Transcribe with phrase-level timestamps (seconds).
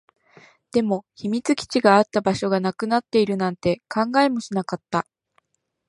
[0.71, 5.05] でも、秘密基地があった場所がなくなっているなんて考えもしなかった